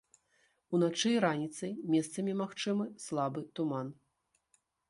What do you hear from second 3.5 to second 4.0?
туман.